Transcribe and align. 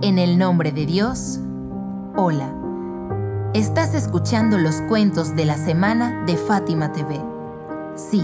En 0.00 0.16
el 0.20 0.38
nombre 0.38 0.70
de 0.70 0.86
Dios, 0.86 1.40
hola. 2.14 2.54
Estás 3.52 3.94
escuchando 3.94 4.56
los 4.56 4.80
cuentos 4.82 5.34
de 5.34 5.44
la 5.44 5.56
semana 5.56 6.24
de 6.24 6.36
Fátima 6.36 6.92
TV. 6.92 7.20
Sí, 7.96 8.20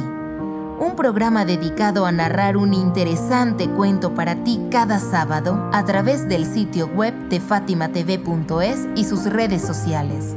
un 0.79 0.95
programa 0.95 1.45
dedicado 1.45 2.07
a 2.07 2.13
narrar 2.13 2.57
un 2.57 2.75
interesante 2.75 3.69
cuento 3.69 4.15
para 4.15 4.45
ti 4.45 4.61
cada 4.71 5.01
sábado 5.01 5.69
a 5.73 5.85
través 5.85 6.29
del 6.29 6.47
sitio 6.47 6.87
web 6.87 7.13
de 7.29 7.41
fatimatv.es 7.41 8.87
y 8.95 9.03
sus 9.03 9.25
redes 9.25 9.63
sociales. 9.63 10.37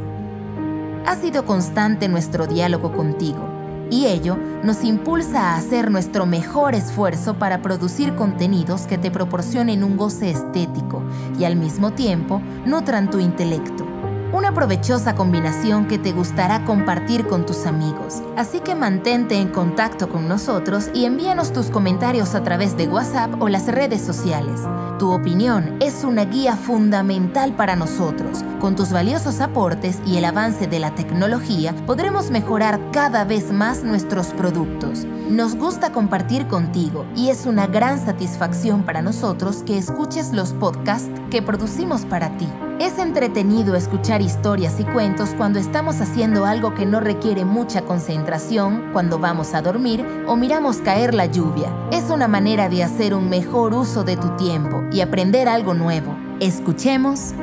Ha 1.06 1.16
sido 1.18 1.46
constante 1.46 2.08
nuestro 2.08 2.48
diálogo 2.48 2.94
contigo 2.94 3.57
y 3.90 4.06
ello 4.06 4.38
nos 4.64 4.84
impulsa 4.84 5.52
a 5.52 5.58
hacer 5.58 5.92
nuestro 5.92 6.26
mejor 6.26 6.76
esfuerzo 6.76 7.36
para 7.36 7.62
producir 7.62 8.16
contenidos 8.16 8.82
que 8.82 8.98
te 8.98 9.12
proporcionen 9.12 9.84
un 9.84 9.98
goce 9.98 10.30
estético 10.30 11.04
y 11.40 11.46
al 11.46 11.56
mismo 11.56 11.92
tiempo 11.92 12.42
nutran 12.66 13.10
tu 13.10 13.20
intelecto. 13.20 13.97
Una 14.34 14.54
provechosa 14.54 15.16
combinación 15.16 15.88
que 15.88 15.98
te 15.98 16.12
gustará 16.12 16.66
compartir 16.66 17.28
con 17.28 17.46
tus 17.46 17.66
amigos. 17.66 18.22
Así 18.36 18.60
que 18.60 18.76
mantente 18.76 19.40
en 19.40 19.48
contacto 19.48 20.10
con 20.10 20.28
nosotros 20.28 20.90
y 20.94 21.06
envíanos 21.06 21.54
tus 21.54 21.70
comentarios 21.70 22.36
a 22.36 22.44
través 22.44 22.76
de 22.76 22.88
WhatsApp 22.90 23.42
o 23.42 23.48
las 23.48 23.68
redes 23.68 24.02
sociales. 24.02 24.62
Tu 25.00 25.10
opinión 25.10 25.78
es 25.80 26.04
una 26.04 26.26
guía 26.26 26.58
fundamental 26.58 27.56
para 27.56 27.78
nosotros. 27.78 28.44
Con 28.60 28.76
tus 28.76 28.92
valiosos 28.92 29.40
aportes 29.40 30.00
y 30.06 30.18
el 30.18 30.26
avance 30.26 30.68
de 30.68 30.80
la 30.80 30.94
tecnología 30.94 31.74
podremos 31.86 32.30
mejorar 32.30 32.82
cada 32.92 33.24
vez 33.24 33.54
más 33.54 33.84
nuestros 33.84 34.28
productos. 34.28 35.06
Nos 35.30 35.56
gusta 35.56 35.94
compartir 35.94 36.48
contigo 36.48 37.06
y 37.16 37.30
es 37.30 37.46
una 37.46 37.68
gran 37.68 38.04
satisfacción 38.04 38.84
para 38.84 39.02
nosotros 39.02 39.64
que 39.64 39.78
escuches 39.78 40.34
los 40.34 40.52
podcasts 40.52 41.10
que 41.32 41.42
producimos 41.42 42.04
para 42.04 42.36
ti. 42.38 42.48
Es 42.80 43.00
entretenido 43.00 43.76
escuchar 43.76 44.22
historias 44.22 44.80
y 44.80 44.84
cuentos 44.84 45.32
cuando 45.36 45.58
estamos 45.58 46.00
haciendo 46.00 46.46
algo 46.46 46.76
que 46.76 46.86
no 46.86 47.00
requiere 47.00 47.44
mucha 47.44 47.82
concentración, 47.82 48.92
cuando 48.94 49.18
vamos 49.18 49.56
a 49.56 49.64
dormir 49.64 50.06
o 50.28 50.36
miramos 50.36 50.78
caer 50.78 51.16
la 51.16 51.26
lluvia. 51.26 51.74
Es 51.92 52.12
una 52.12 52.28
manera 52.28 52.70
de 52.70 52.84
hacer 52.84 53.16
un 53.16 53.30
mejor 53.30 53.74
uso 53.74 54.04
de 54.04 54.16
tu 54.16 54.30
tiempo 54.38 54.84
y 54.92 55.02
aprender 55.02 55.48
algo 55.48 55.74
nuevo. 55.74 56.16
Escuchemos 56.40 57.34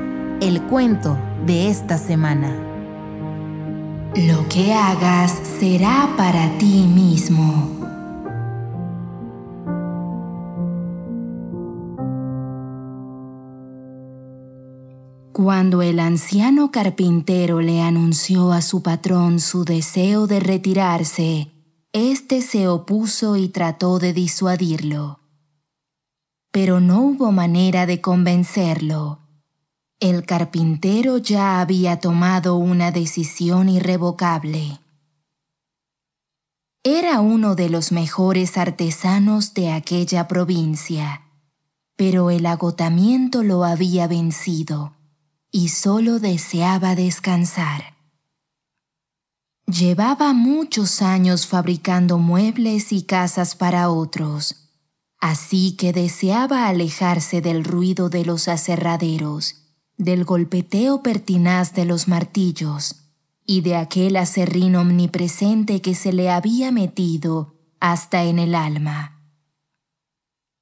el 0.40 0.62
cuento 0.62 1.18
de 1.44 1.68
esta 1.68 1.98
semana. 1.98 2.54
Lo 4.14 4.48
que 4.48 4.72
hagas 4.72 5.32
será 5.58 6.10
para 6.16 6.48
ti 6.58 6.86
mismo. 6.86 7.73
Cuando 15.34 15.82
el 15.82 15.98
anciano 15.98 16.70
carpintero 16.70 17.60
le 17.60 17.82
anunció 17.82 18.52
a 18.52 18.62
su 18.62 18.84
patrón 18.84 19.40
su 19.40 19.64
deseo 19.64 20.28
de 20.28 20.38
retirarse, 20.38 21.50
éste 21.92 22.40
se 22.40 22.68
opuso 22.68 23.34
y 23.34 23.48
trató 23.48 23.98
de 23.98 24.12
disuadirlo. 24.12 25.18
Pero 26.52 26.78
no 26.78 27.00
hubo 27.00 27.32
manera 27.32 27.84
de 27.84 28.00
convencerlo. 28.00 29.22
El 29.98 30.24
carpintero 30.24 31.18
ya 31.18 31.60
había 31.60 31.98
tomado 31.98 32.54
una 32.54 32.92
decisión 32.92 33.68
irrevocable. 33.68 34.78
Era 36.84 37.18
uno 37.18 37.56
de 37.56 37.70
los 37.70 37.90
mejores 37.90 38.56
artesanos 38.56 39.52
de 39.52 39.72
aquella 39.72 40.28
provincia, 40.28 41.22
pero 41.96 42.30
el 42.30 42.46
agotamiento 42.46 43.42
lo 43.42 43.64
había 43.64 44.06
vencido 44.06 44.92
y 45.56 45.68
solo 45.68 46.18
deseaba 46.18 46.96
descansar. 46.96 47.94
Llevaba 49.68 50.32
muchos 50.32 51.00
años 51.00 51.46
fabricando 51.46 52.18
muebles 52.18 52.92
y 52.92 53.04
casas 53.04 53.54
para 53.54 53.88
otros, 53.88 54.72
así 55.20 55.76
que 55.76 55.92
deseaba 55.92 56.66
alejarse 56.66 57.40
del 57.40 57.62
ruido 57.62 58.08
de 58.08 58.24
los 58.24 58.48
aserraderos, 58.48 59.76
del 59.96 60.24
golpeteo 60.24 61.04
pertinaz 61.04 61.72
de 61.72 61.84
los 61.84 62.08
martillos 62.08 63.12
y 63.46 63.60
de 63.60 63.76
aquel 63.76 64.16
acerrín 64.16 64.74
omnipresente 64.74 65.80
que 65.80 65.94
se 65.94 66.12
le 66.12 66.30
había 66.30 66.72
metido 66.72 67.60
hasta 67.78 68.24
en 68.24 68.40
el 68.40 68.56
alma. 68.56 69.14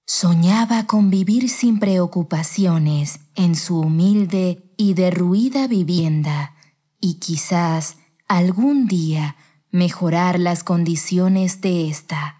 Soñaba 0.05 0.87
con 0.87 1.09
vivir 1.09 1.49
sin 1.49 1.79
preocupaciones 1.79 3.21
en 3.35 3.55
su 3.55 3.81
humilde 3.81 4.72
y 4.83 4.95
derruida 4.95 5.69
vivienda 5.69 6.55
y 7.01 7.15
quizás 7.15 7.99
algún 8.27 8.89
día 8.89 9.37
mejorar 9.71 10.41
las 10.41 10.65
condiciones 10.65 11.61
de 11.61 11.89
ésta. 11.89 12.39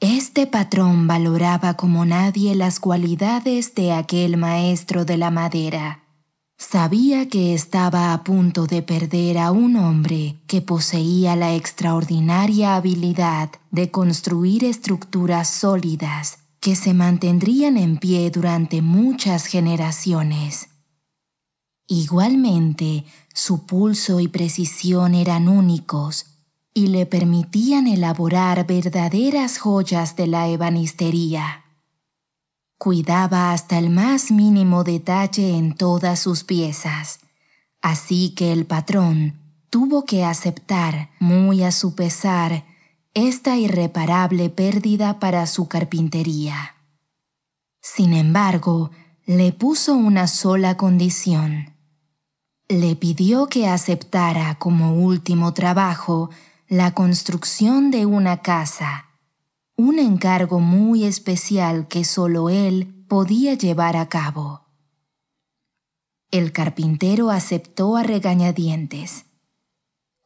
Este 0.00 0.46
patrón 0.46 1.06
valoraba 1.06 1.74
como 1.74 2.04
nadie 2.04 2.54
las 2.54 2.78
cualidades 2.78 3.74
de 3.74 3.92
aquel 3.92 4.36
maestro 4.36 5.06
de 5.06 5.16
la 5.16 5.30
madera. 5.30 6.02
Sabía 6.58 7.26
que 7.30 7.54
estaba 7.54 8.12
a 8.12 8.22
punto 8.22 8.66
de 8.66 8.82
perder 8.82 9.38
a 9.38 9.50
un 9.50 9.76
hombre 9.76 10.36
que 10.46 10.60
poseía 10.60 11.36
la 11.36 11.54
extraordinaria 11.54 12.76
habilidad 12.76 13.48
de 13.70 13.90
construir 13.90 14.62
estructuras 14.62 15.48
sólidas 15.48 16.38
que 16.60 16.76
se 16.76 16.92
mantendrían 16.92 17.78
en 17.78 17.96
pie 17.96 18.30
durante 18.30 18.82
muchas 18.82 19.46
generaciones. 19.46 20.68
Igualmente, 21.86 23.04
su 23.34 23.66
pulso 23.66 24.18
y 24.20 24.28
precisión 24.28 25.14
eran 25.14 25.48
únicos 25.48 26.26
y 26.72 26.86
le 26.86 27.04
permitían 27.04 27.86
elaborar 27.86 28.66
verdaderas 28.66 29.58
joyas 29.58 30.16
de 30.16 30.26
la 30.26 30.48
ebanistería. 30.48 31.64
Cuidaba 32.78 33.52
hasta 33.52 33.78
el 33.78 33.90
más 33.90 34.30
mínimo 34.30 34.82
detalle 34.82 35.56
en 35.56 35.74
todas 35.74 36.20
sus 36.20 36.42
piezas, 36.42 37.20
así 37.82 38.30
que 38.30 38.52
el 38.52 38.64
patrón 38.64 39.34
tuvo 39.68 40.04
que 40.04 40.24
aceptar, 40.24 41.10
muy 41.20 41.62
a 41.62 41.70
su 41.70 41.94
pesar, 41.94 42.64
esta 43.12 43.56
irreparable 43.58 44.48
pérdida 44.48 45.20
para 45.20 45.46
su 45.46 45.68
carpintería. 45.68 46.76
Sin 47.80 48.14
embargo, 48.14 48.90
le 49.26 49.52
puso 49.52 49.94
una 49.94 50.26
sola 50.26 50.76
condición 50.76 51.73
le 52.68 52.96
pidió 52.96 53.46
que 53.46 53.68
aceptara 53.68 54.58
como 54.58 54.94
último 54.94 55.52
trabajo 55.52 56.30
la 56.66 56.94
construcción 56.94 57.90
de 57.90 58.06
una 58.06 58.40
casa, 58.40 59.10
un 59.76 59.98
encargo 59.98 60.60
muy 60.60 61.04
especial 61.04 61.88
que 61.88 62.04
solo 62.04 62.48
él 62.48 63.04
podía 63.06 63.54
llevar 63.54 63.96
a 63.96 64.08
cabo. 64.08 64.62
El 66.30 66.52
carpintero 66.52 67.30
aceptó 67.30 67.96
a 67.96 68.02
regañadientes. 68.02 69.26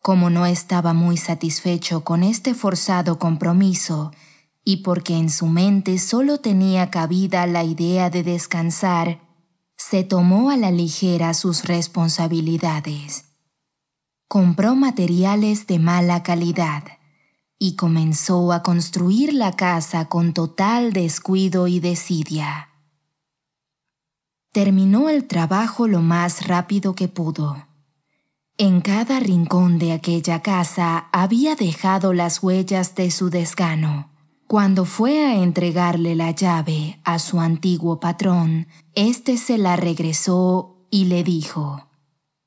Como 0.00 0.31
no 0.31 0.47
estaba 0.47 0.93
muy 0.93 1.16
satisfecho 1.16 2.05
con 2.05 2.22
este 2.22 2.55
forzado 2.55 3.19
compromiso, 3.19 4.12
y 4.65 4.78
porque 4.78 5.16
en 5.16 5.28
su 5.28 5.47
mente 5.47 5.99
solo 5.99 6.38
tenía 6.38 6.91
cabida 6.91 7.47
la 7.47 7.65
idea 7.65 8.10
de 8.10 8.22
descansar, 8.22 9.28
se 9.78 10.03
tomó 10.03 10.50
a 10.50 10.56
la 10.56 10.72
ligera 10.72 11.33
sus 11.33 11.65
responsabilidades. 11.65 13.27
Compró 14.27 14.75
materiales 14.75 15.66
de 15.66 15.78
mala 15.78 16.22
calidad 16.22 16.83
y 17.59 17.77
comenzó 17.77 18.53
a 18.53 18.62
construir 18.62 19.33
la 19.33 19.53
casa 19.53 20.09
con 20.09 20.34
total 20.34 20.93
descuido 20.93 21.69
y 21.69 21.81
desidia. 21.81 22.71
Terminó 24.53 25.08
el 25.08 25.26
trabajo 25.26 25.87
lo 25.87 26.02
más 26.02 26.47
rápido 26.47 26.94
que 26.94 27.06
pudo. 27.06 27.69
En 28.56 28.81
cada 28.81 29.20
rincón 29.20 29.79
de 29.79 29.93
aquella 29.93 30.43
casa 30.43 31.08
había 31.12 31.55
dejado 31.55 32.12
las 32.12 32.43
huellas 32.43 32.97
de 32.97 33.12
su 33.12 33.31
desgano 33.31 34.07
cuando 34.49 34.87
fue 34.87 35.27
a 35.27 35.43
entregarle 35.43 36.15
la 36.15 36.31
llave 36.31 36.99
a 37.05 37.19
su 37.19 37.39
antiguo 37.39 38.00
patrón, 38.00 38.67
éste 38.95 39.37
se 39.37 39.59
la 39.59 39.77
regresó 39.77 40.87
y 40.91 41.05
le 41.05 41.23
dijo, 41.23 41.87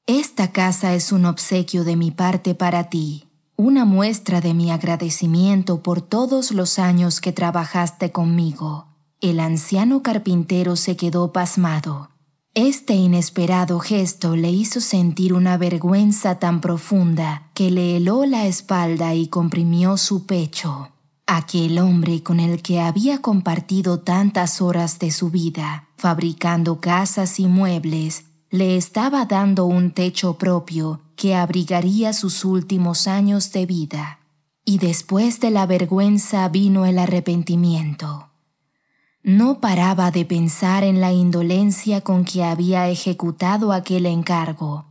Esta 0.07 0.51
casa 0.51 0.95
es 0.95 1.11
un 1.11 1.25
obsequio 1.25 1.83
de 1.83 1.95
mi 1.95 2.09
parte 2.09 2.55
para 2.55 2.89
ti, 2.89 3.27
una 3.55 3.85
muestra 3.85 4.41
de 4.41 4.55
mi 4.55 4.71
agradecimiento 4.71 5.83
por 5.83 6.01
todos 6.01 6.51
los 6.51 6.79
años 6.79 7.21
que 7.21 7.33
trabajaste 7.33 8.11
conmigo. 8.11 8.87
El 9.19 9.39
anciano 9.39 10.01
carpintero 10.01 10.77
se 10.77 10.97
quedó 10.97 11.31
pasmado. 11.31 12.09
Este 12.55 12.95
inesperado 12.95 13.79
gesto 13.79 14.35
le 14.35 14.49
hizo 14.49 14.81
sentir 14.81 15.33
una 15.33 15.55
vergüenza 15.55 16.39
tan 16.39 16.61
profunda 16.61 17.51
que 17.53 17.69
le 17.69 17.95
heló 17.95 18.25
la 18.25 18.47
espalda 18.47 19.13
y 19.13 19.27
comprimió 19.27 19.97
su 19.97 20.25
pecho. 20.25 20.89
Aquel 21.33 21.79
hombre 21.79 22.23
con 22.23 22.41
el 22.41 22.61
que 22.61 22.81
había 22.81 23.21
compartido 23.21 24.01
tantas 24.01 24.61
horas 24.61 24.99
de 24.99 25.11
su 25.11 25.29
vida, 25.29 25.87
fabricando 25.95 26.81
casas 26.81 27.39
y 27.39 27.47
muebles, 27.47 28.25
le 28.49 28.75
estaba 28.75 29.23
dando 29.23 29.63
un 29.63 29.91
techo 29.91 30.37
propio 30.37 30.99
que 31.15 31.33
abrigaría 31.33 32.11
sus 32.11 32.43
últimos 32.43 33.07
años 33.07 33.53
de 33.53 33.65
vida. 33.65 34.19
Y 34.65 34.79
después 34.79 35.39
de 35.39 35.51
la 35.51 35.65
vergüenza 35.65 36.49
vino 36.49 36.85
el 36.85 36.99
arrepentimiento. 36.99 38.27
No 39.23 39.61
paraba 39.61 40.11
de 40.11 40.25
pensar 40.25 40.83
en 40.83 40.99
la 40.99 41.13
indolencia 41.13 42.01
con 42.01 42.25
que 42.25 42.43
había 42.43 42.89
ejecutado 42.89 43.71
aquel 43.71 44.05
encargo, 44.05 44.87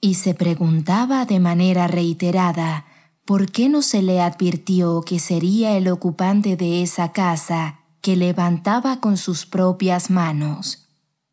y 0.00 0.14
se 0.14 0.34
preguntaba 0.34 1.26
de 1.26 1.38
manera 1.38 1.86
reiterada 1.86 2.86
por 3.26 3.50
qué 3.52 3.68
no 3.68 3.82
se 3.82 4.00
le 4.00 4.20
advirtió 4.20 5.02
que 5.02 5.18
sería 5.18 5.76
el 5.76 5.88
ocupante 5.88 6.56
de 6.56 6.82
esa 6.82 7.12
casa 7.12 7.80
que 8.00 8.16
levantaba 8.16 9.00
con 9.00 9.18
sus 9.18 9.44
propias 9.44 10.08
manos. 10.08 10.88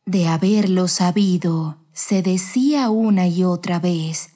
De 0.05 0.27
haberlo 0.27 0.89
sabido, 0.89 1.77
se 1.93 2.21
decía 2.21 2.89
una 2.89 3.27
y 3.27 3.45
otra 3.45 3.79
vez, 3.79 4.31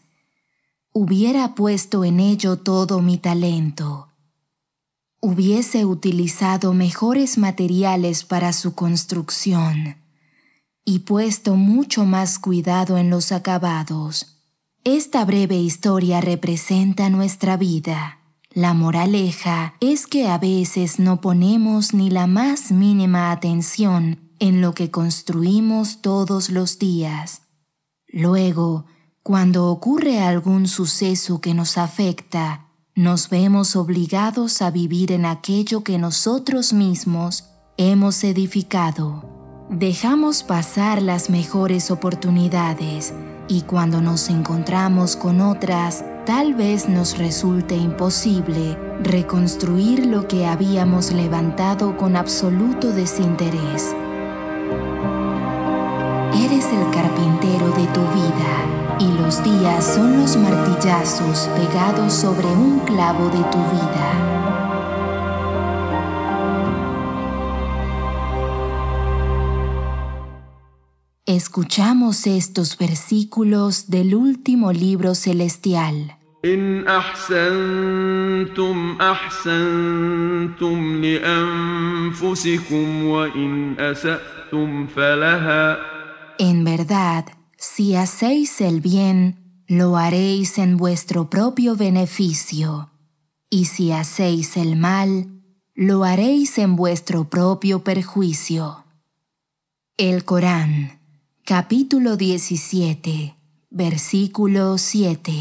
hubiera 0.94 1.56
puesto 1.56 2.06
en 2.06 2.22
ello 2.22 2.58
todo 2.58 3.02
mi 3.02 3.18
talento 3.18 4.08
hubiese 5.20 5.86
utilizado 5.86 6.74
mejores 6.74 7.38
materiales 7.38 8.24
para 8.24 8.54
su 8.54 8.76
construcción 8.76 9.98
y 10.86 11.00
puesto 11.00 11.56
mucho 11.56 12.06
más 12.06 12.40
cuidado 12.40 12.98
en 12.98 13.10
los 13.10 13.32
acabados. 13.32 14.37
Esta 14.90 15.26
breve 15.26 15.58
historia 15.58 16.22
representa 16.22 17.10
nuestra 17.10 17.58
vida. 17.58 18.20
La 18.52 18.74
moraleja 18.74 19.74
es 19.82 20.08
que 20.08 20.30
a 20.30 20.38
veces 20.38 20.98
no 20.98 21.20
ponemos 21.20 21.94
ni 21.94 22.10
la 22.10 22.26
más 22.26 22.72
mínima 22.72 23.32
atención 23.32 24.32
en 24.40 24.62
lo 24.62 24.74
que 24.74 24.90
construimos 24.90 26.02
todos 26.02 26.50
los 26.50 26.80
días. 26.80 27.42
Luego, 28.08 28.86
cuando 29.24 29.68
ocurre 29.68 30.22
algún 30.22 30.70
suceso 30.70 31.42
que 31.42 31.54
nos 31.54 31.78
afecta, 31.78 32.68
nos 32.96 33.30
vemos 33.30 33.76
obligados 33.76 34.62
a 34.62 34.72
vivir 34.72 35.12
en 35.12 35.26
aquello 35.26 35.84
que 35.84 35.98
nosotros 35.98 36.72
mismos 36.72 37.44
hemos 37.76 38.24
edificado. 38.24 39.68
Dejamos 39.70 40.44
pasar 40.44 41.02
las 41.02 41.30
mejores 41.30 41.92
oportunidades 41.92 43.14
y 43.48 43.62
cuando 43.62 44.02
nos 44.02 44.30
encontramos 44.30 45.16
con 45.16 45.42
otras, 45.42 46.04
tal 46.26 46.54
vez 46.54 46.90
nos 46.90 47.18
resulte 47.18 47.76
imposible 47.76 48.78
reconstruir 49.02 50.06
lo 50.06 50.28
que 50.28 50.46
habíamos 50.46 51.12
levantado 51.12 51.96
con 51.98 52.16
absoluto 52.16 52.92
desinterés. 52.92 53.96
Eres 56.34 56.66
el 56.72 56.92
carpintero 56.92 57.70
de 57.72 57.88
tu 57.94 58.02
vida 58.02 58.98
y 59.00 59.08
los 59.22 59.44
días 59.44 59.86
son 59.96 60.20
los 60.20 60.36
martillazos 60.38 61.50
pegados 61.56 62.14
sobre 62.14 62.48
un 62.48 62.80
clavo 62.80 63.26
de 63.30 63.44
tu 63.46 63.60
vida. 63.60 64.47
Escuchamos 71.28 72.26
estos 72.26 72.78
versículos 72.78 73.90
del 73.90 74.16
último 74.16 74.72
libro 74.72 75.14
celestial. 75.14 76.16
En 76.42 76.86
verdad, 86.64 87.26
si 87.58 87.96
hacéis 87.96 88.62
el 88.62 88.80
bien, 88.80 89.64
lo 89.68 89.98
haréis 89.98 90.58
en 90.58 90.78
vuestro 90.78 91.30
propio 91.30 91.76
beneficio, 91.76 92.90
y 93.50 93.66
si 93.66 93.92
hacéis 93.92 94.56
el 94.56 94.78
mal, 94.78 95.28
lo 95.76 96.06
haréis 96.06 96.58
en 96.58 96.78
vuestro 96.78 97.26
propio 97.26 97.84
perjuicio. 97.84 98.86
El 99.98 100.24
Corán, 100.24 100.97
capítulo 101.48 102.18
17, 102.18 103.34
versículo 103.70 104.78
7. 104.78 105.32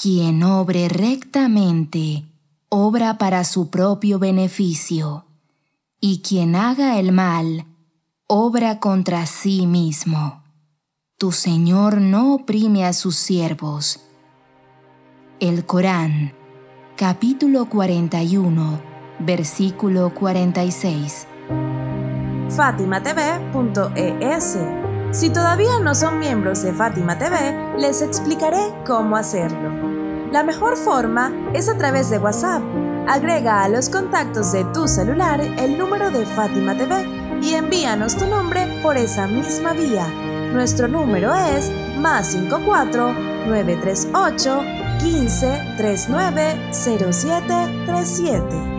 Quien 0.00 0.42
obre 0.44 0.88
rectamente, 0.88 2.22
obra 2.68 3.18
para 3.18 3.42
su 3.42 3.70
propio 3.70 4.20
beneficio, 4.20 5.24
y 6.00 6.22
quien 6.22 6.54
haga 6.54 7.00
el 7.00 7.10
mal, 7.10 7.66
obra 8.28 8.80
contra 8.80 9.24
sí 9.26 9.66
mismo. 9.66 10.42
Tu 11.18 11.32
Señor 11.32 12.00
no 12.00 12.34
oprime 12.34 12.84
a 12.84 12.92
sus 12.92 13.16
siervos. 13.16 14.00
El 15.38 15.64
Corán, 15.64 16.34
capítulo 16.96 17.68
41, 17.68 18.80
versículo 19.20 20.12
46 20.12 21.28
fatimatv.es. 22.48 24.58
Si 25.12 25.30
todavía 25.30 25.78
no 25.82 25.94
son 25.94 26.18
miembros 26.18 26.62
de 26.62 26.72
Fátima 26.72 27.18
TV, 27.18 27.76
les 27.78 28.02
explicaré 28.02 28.74
cómo 28.86 29.16
hacerlo. 29.16 29.70
La 30.32 30.42
mejor 30.42 30.76
forma 30.76 31.32
es 31.54 31.68
a 31.68 31.78
través 31.78 32.10
de 32.10 32.18
WhatsApp. 32.18 32.62
Agrega 33.06 33.62
a 33.62 33.68
los 33.68 33.88
contactos 33.88 34.50
de 34.52 34.64
tu 34.66 34.86
celular 34.88 35.40
el 35.40 35.78
número 35.78 36.10
de 36.10 36.26
Fátima 36.26 36.76
TV 36.76 37.06
y 37.40 37.54
envíanos 37.54 38.16
tu 38.16 38.26
nombre 38.26 38.66
por 38.82 38.96
esa 38.96 39.28
misma 39.28 39.74
vía. 39.74 40.08
Nuestro 40.52 40.88
número 40.88 41.32
es 41.34 41.70
más 41.98 42.32
54 42.32 43.12
938 43.46 44.60
15 44.98 45.74
39 45.76 46.72
0737. 46.72 48.75